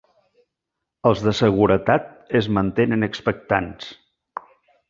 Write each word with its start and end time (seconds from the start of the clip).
Els 1.09 1.21
de 1.27 1.33
seguretat 1.41 2.09
es 2.41 2.49
mantenen 2.59 3.09
expectants. 3.09 3.93